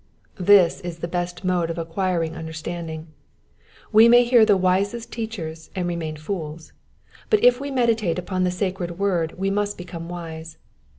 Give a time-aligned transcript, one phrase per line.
[0.37, 3.09] '^^ This is the best mode of acquiring understanding.
[3.91, 6.73] We may hear the wisest teachers and remain fools,
[7.29, 10.57] but if we meditate upon the sacred word we must become wise.